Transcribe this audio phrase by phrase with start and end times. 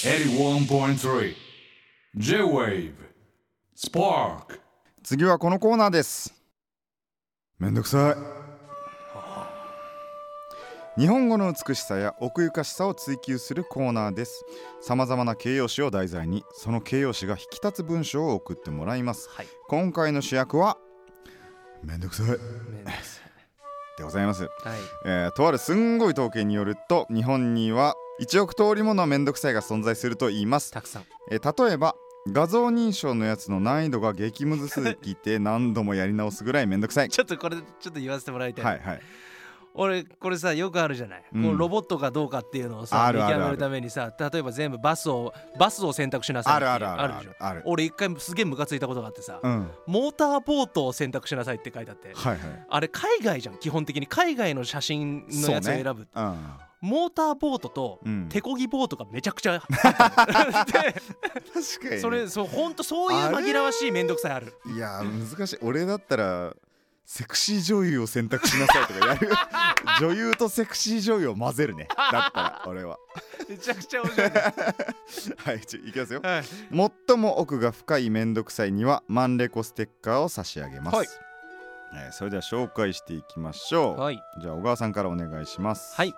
[0.00, 1.34] 81.3
[2.16, 2.92] J-Wave.
[3.76, 4.60] Spark.
[5.02, 6.32] 次はこのコーナーです。
[7.58, 8.16] めんどくさ
[10.96, 11.00] い。
[11.00, 14.44] 日本語の美しさや奥ゆかしさを追求するコーナーです。
[14.80, 19.28] さまざまな形容詞を題材にその形容詞が引き立つ文章を送ってもらいます。
[19.30, 19.48] はい。
[19.66, 20.78] 今回の主役は
[21.82, 22.26] めんどくさい。
[22.26, 22.38] めん
[22.84, 23.20] どくさ
[23.98, 24.78] でございます、いはい。
[25.06, 30.70] えーとあるすんごい統計によると日本には1億通りものめんどくさいが存在すると言います。
[30.70, 31.04] たくさん。
[31.30, 31.94] えー例えば
[32.30, 37.08] 画像認証のやつの難易度が激ムズすぎて何度もやり直すぐらいめんどくさい。
[37.10, 39.00] ちょっとこれちょっと言わせてもらいたい、はいはい。
[39.74, 56.36] 俺これさよくあるじゃない、うんこうロボットかどうかっていうのをさ見極めるためにさ例えば全部バスをバスを選択しなさいってあるあるあるでしょある俺一回すげえムカついたことがあってさ、うんモーターボートを選択しなさいって書いてあってはいはいあれ海外じゃん基本的に海外の写真のやつを選ぶ、うん
[56.80, 58.28] モーターボートとうん。
[58.28, 61.90] 手漕ぎボートがめちゃくちゃあったので確かに。
[61.90, 64.54] ね それそうほんとそういう紛らわしい面倒くさいある。
[64.74, 65.58] いやー難しい。
[65.62, 66.54] 俺だったら
[67.04, 69.28] セクシー女優を選択しなさいとかやる。
[69.98, 71.88] 女優とセクシー女優を混ぜるね。
[71.96, 72.98] だったら俺は。
[73.48, 76.20] めちゃくちゃ面白い、 はいちょいきますよ。
[76.22, 76.44] はい、
[77.08, 81.08] 最も奥が深いめんどくさいにはマンレコステッカーを差し上げます、はい。
[81.94, 84.22] えーそれでは紹介していきましょう、はい。
[84.42, 85.96] じゃあ小川さんからお願いします。
[85.96, 86.14] はい、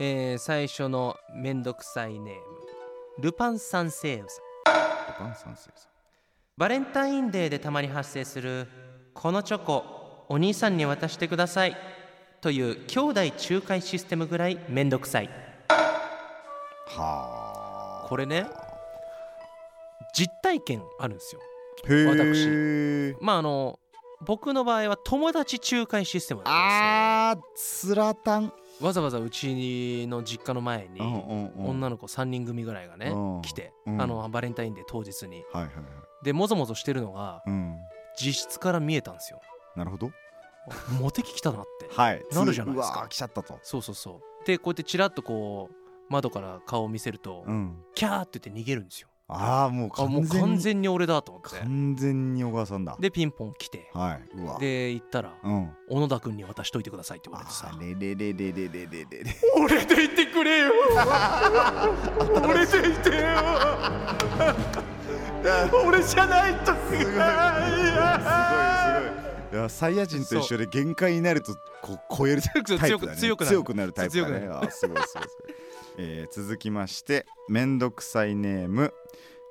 [0.00, 2.40] えー、最初のめんどくさいネーム
[3.18, 4.40] ルパン三世ウさ
[4.72, 4.76] ん。
[5.08, 5.72] ルパン三世さん。
[6.56, 8.68] バレンタインデーでたまに発生する
[9.12, 11.76] このチョコお兄さんに渡してください
[12.40, 15.30] という兄弟仲介システムぐらいめんどくさい。
[16.86, 18.46] はこれね
[20.14, 21.40] 実体験あるんですよ。
[21.84, 23.80] あへえまああの
[24.20, 26.54] 僕の場合は友達仲介システムだったん
[27.30, 33.42] あーつらたんわざわざうちの実家の前に女の子3人組ぐらいがねうん。
[33.42, 34.00] 来てうん。
[34.00, 35.44] あのバレンタインデー当日に。
[35.52, 35.84] はいはいはい。
[36.24, 37.76] でもぞもぞしてるのがうん。
[38.20, 39.40] 実質から見えたんですよ。
[39.76, 40.10] なるほど。
[41.00, 41.88] モテ期来たなって。
[41.90, 42.24] はい。
[42.32, 43.06] なるじゃないですか。
[43.08, 43.58] 来ちゃったと。
[43.62, 44.46] そうそうそう。
[44.46, 47.82] でこうやってチラッとこう窓から顔を見せるとうん。
[47.94, 51.58] キャーって言って逃げるんですよああもう完全に完全に俺だと思って。
[51.58, 52.96] 完全に小川さんだ。
[52.98, 53.90] でピンポン来て。
[53.92, 54.58] はいうわ。
[54.58, 55.70] で行ったらうん。
[55.90, 57.70] 小野田君に渡しといてくださいって言われてさ。
[57.70, 60.72] あれれれれれれれれれ俺でいてくれよ
[62.42, 63.26] 俺でいてよ
[65.86, 67.24] 俺じゃないとすごいすごいすご
[69.24, 75.54] いいやサイヤ人と一緒で限界になるとこう超えるタイプだ、ね、強くなるタイプだね強くなあすごいすごいすごい、
[76.00, 78.94] えー続きましてめんどくさいネーム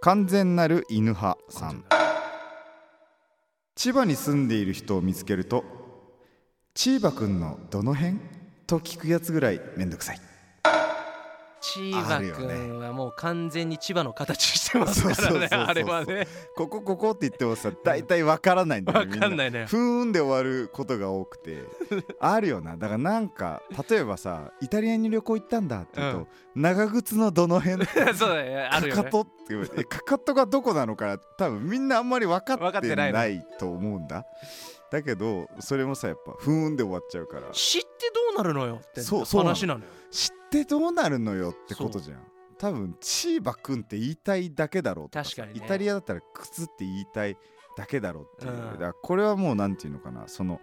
[0.00, 1.84] 完全なる犬派さん。
[3.76, 5.64] 千葉に住んでいる人を見つけると
[6.74, 8.18] 千葉くんのどの辺？
[8.66, 10.20] と聞くやつぐらいめんどくさい。
[11.62, 16.26] 千葉君はもう完全に千葉の形してますからねあれはね。
[16.56, 18.98] ここここって言ってもさ大体わからないんだよ。
[18.98, 19.66] わかんないね。
[19.66, 21.62] ふーんで終わることが多くて。
[22.18, 22.76] あるよな。
[22.76, 29.02] だからなんか例えばさイタリアに旅行行ったんだって言うと、長靴のどの辺 そうだねあるよね。
[29.02, 34.26] かかとって言わかかとがどこなのか多分みんなあんまり分かってないと思うんだ。
[34.90, 37.48] だけどそれもさやっぱふーんで終わっちゃうから。
[37.52, 39.54] 知ってどうなるのよってそうそうなの。
[39.54, 39.86] 話なのよ。
[40.10, 42.20] 知ってどうなるのよってことじゃん。
[42.58, 45.60] 多分チーバくんって言いたいだけだろう確かにね。
[45.64, 47.36] イタリアだったら靴って言いたい
[47.76, 48.72] だけだろうっていう、うん。
[48.72, 50.28] だからこれはもうなんていうのかな。
[50.28, 50.60] その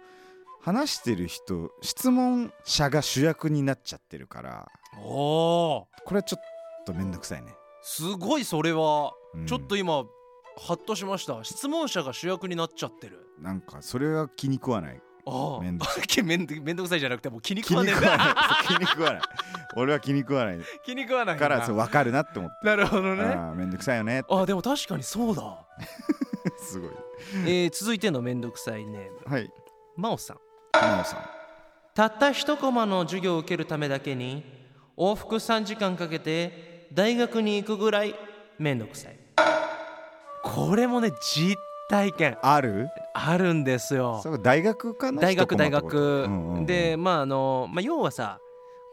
[0.62, 4.68] 話してる人質問者が主役になっちゃってるから。
[5.02, 6.42] おおこれはちょっ
[6.84, 9.46] とめんどくさいね、すごいそれは、うん。
[9.46, 10.04] ちょっと今
[10.58, 11.42] ハッとしました。
[11.44, 13.26] 質問者が主役になっちゃってる。
[13.38, 15.00] なんかそれは気に食わない
[15.62, 15.86] めんど
[16.24, 19.22] めんどめんどくさいじゃなくてもう気に気食わないな気に食わない。
[19.76, 20.58] 俺は気に食わない。
[20.84, 23.36] 気に食わないなからそう分かるなって思って、なるほどね。
[23.54, 25.42] めんどくさいよねあでも確かにそうだ、
[26.58, 26.90] すごい。
[27.44, 29.20] えー、続いてのめんどくさいネーム。
[29.24, 29.50] はい。
[29.96, 30.38] 真央さん。
[30.72, 31.30] 真央さん。
[31.94, 34.44] たった一コマの授業を受けるためだけに
[34.96, 38.14] 往復3時間かけて大学に行くぐらい
[38.58, 39.18] めんどくさい。
[40.42, 41.56] これもね実
[41.90, 42.38] 体験。
[42.40, 42.88] ある？
[43.12, 44.22] あるんですよ。
[44.42, 45.20] 大学かな？
[45.20, 46.66] 大学大学、うんうんうん。
[46.66, 48.40] でまああの、まあ、要はさ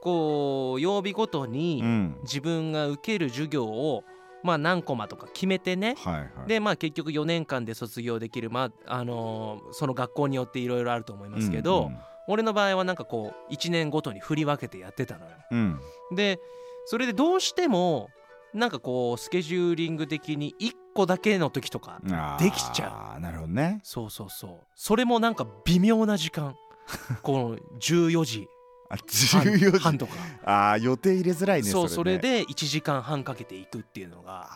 [0.01, 2.17] こう曜日ごとにうん。
[2.23, 4.03] 自分が受ける授業を
[4.43, 5.95] まあ何コマとか決めてね。
[5.99, 6.47] はいはい。
[6.47, 11.91] でまあ結局4年間で卒業できるまああのーその学校によっていろいろあると思いますけど、
[12.27, 15.31] 俺の場合はなんかこう1年ごとに振り分けてやってたのよ。
[15.51, 15.79] うん
[16.09, 16.15] うん。
[16.15, 16.39] で
[16.85, 18.09] それでどうしても
[18.53, 21.99] なんかこうスケジューリング的に1個だけの時とか
[22.39, 23.19] できちゃう。
[23.19, 23.79] なるほどね。
[23.83, 24.59] そうそうそう。
[24.75, 26.55] それもなんか微妙な時間。
[27.21, 28.47] この14時。
[28.89, 29.79] あ14時。
[29.79, 30.13] 半とか。
[30.43, 34.49] あー予定入れづらいねそうそれねで1時間半かけて行くっていうのが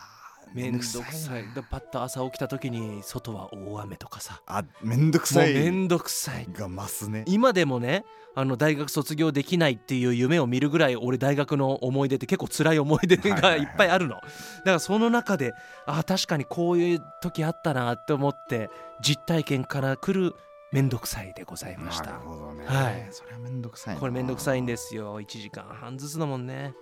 [0.54, 1.54] めんどくさいな。
[1.54, 4.42] でパッと朝起きた時に外は大雨とかさ。
[4.46, 5.52] あめんどくもさい。
[5.52, 6.46] うめんどくさい。
[6.52, 7.24] が増すね。
[7.26, 8.04] 今でもね
[8.34, 13.58] あの大学卒業できないっていう夢を見るぐらい俺大学の思い出って結構辛い思い出はいはいはい。
[13.58, 14.14] がいっぱいあるの。
[14.16, 14.30] だか
[14.64, 15.52] らその中で
[15.86, 18.70] あ確かにこういう時あったなって思って
[19.02, 20.34] 実体験から来る
[20.72, 22.64] めんどくさいでございましなるたほどね。
[22.66, 23.08] はい。
[23.10, 24.00] それはめんどくさいな。
[24.00, 25.20] これめんどくさいんですよ。
[25.20, 26.72] 1時間半ずつだもんね。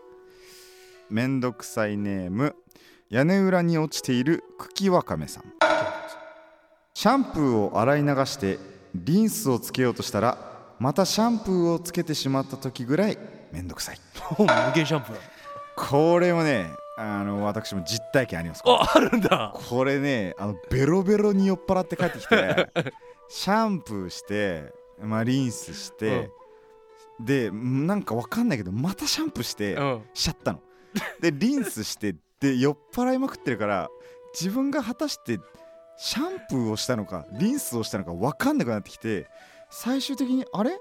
[1.08, 2.55] めんどくさいネーム
[3.10, 5.44] 屋根裏に落ちている茎わかめさん。
[6.94, 8.60] シャンプーを洗い流して
[8.94, 10.38] リンスをつけようとしたら
[10.78, 13.18] またシャンプーをつけてしまった時ぐらい
[13.50, 13.98] めんどくさい。
[14.38, 15.16] 無限シャンプー。
[15.74, 18.62] これもねあの私も実体験あります。
[18.64, 19.54] ああるんだ。
[19.56, 22.70] これねあのベロベロに酔っ払って帰ってきて
[23.28, 24.72] シャンプーして、
[25.02, 26.30] まあ、リンスして、
[27.18, 30.02] でなんかわかんないけどまたシャンプーして、うん。
[30.14, 30.60] しちゃったの。
[31.20, 33.88] でリンスしてで酔っ払いまくってるから
[34.38, 35.38] 自分が果たして
[35.98, 39.26] シャンプーをしたのかリンスをしたのか分かんなくなってきて
[39.70, 40.72] 最終的にあれ？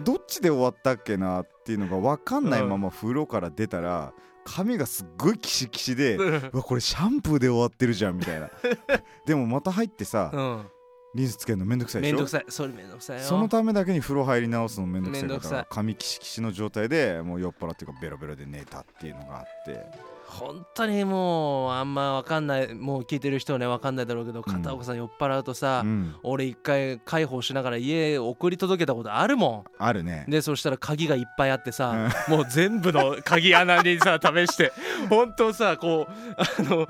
[0.00, 4.12] どっちで終わったっけなっていうのが分かんないまま風呂から出たら
[4.44, 8.48] 髪がすっごいキシキシでうわこれシャンプーで終わってるじゃんみたいな。
[9.26, 10.66] でもまた入ってさうん
[11.14, 12.16] リンスつけるのめんどくさいでしょ？
[12.16, 12.44] めんどくさい。
[12.48, 13.24] それめんどくさいよ。
[13.24, 20.18] そのためだけに風呂入り直すのめんどくさいから髪キシキシの状態でもう酔っ払っていうかベロベロで寝たっていうのがあって。
[20.28, 24.44] 本当にもうあんまわかんないもう聞いてる人はねわかんないだろうけどうん。
[24.44, 26.14] 片岡さん酔っ払うとさ、うん。
[26.22, 30.26] 俺一回介抱しながら家送り届けたことあるもあるね。
[30.28, 34.70] んでそしたら鍵がいっぱいあってさ、もう全部の鍵穴にさ 試して
[35.08, 36.86] 本当さこうあの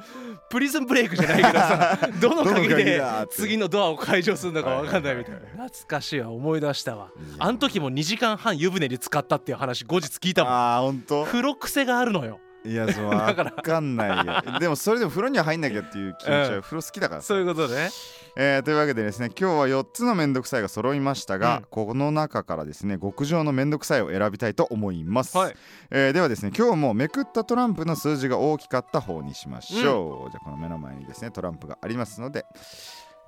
[0.51, 5.41] プリズンブレイクじゃないけどさ どの鍵で次のドアを解除するのかわかんないみたいな。
[5.65, 6.31] 懐かしいわ。
[6.31, 7.09] 思い出したわ。
[7.39, 10.53] あの時も2時間半湯船に浸かったっていう話後日聞いたもん。
[10.53, 11.25] あーほんと？
[11.25, 14.59] 風呂癖があるのよいやそう わだかんないよ。
[14.59, 16.63] でもそれでも風呂には入んなきゃっていう気持ちはうん。
[16.63, 17.29] 風呂好きだからさ。
[17.29, 17.91] そういうことね。
[18.37, 21.65] えーというわけでですね今日は4つのめんどくさいが揃いましたが、うん。
[21.71, 25.57] この中からですね極上のめんどくさいを選びたいと思います、はい。
[25.91, 32.45] えーではですね今日もめくったトランプの数字が大きかった方にしましょう、じゃあこの目の前にですねトランプがありますので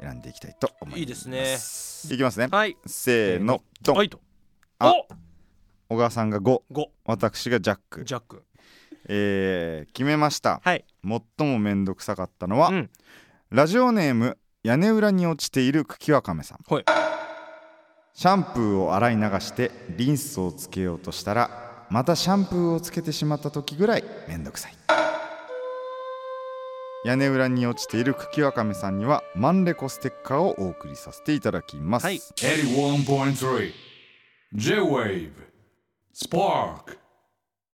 [0.00, 1.00] 選んでいきたいと思います。
[1.00, 2.15] いいですね。
[2.15, 2.76] いきますね、はい。
[2.87, 4.21] せーのドン、はいと。
[4.79, 5.06] あお。
[5.88, 8.05] 小川さんが5 5私がジャック。
[8.05, 8.44] ジャック
[9.12, 10.61] えー決めました。
[10.62, 10.85] はい。
[11.03, 12.91] 最もめんどくさかったのは、うん。
[13.51, 16.59] ラジオネーム屋根裏に落ちている茎わかめさん。
[16.73, 16.85] はい。
[18.15, 24.75] シャンプーを洗い流してリンスをつけようとしたらまたシャンプーをつけてしまった時ぐらいめんどくさい。
[27.03, 33.73] 屋根裏に落ちている茎わかめさんにはマンレコステッカーをお送りさせていただきます、はい81.3
[34.53, 35.31] J-Wave
[36.15, 36.99] Spark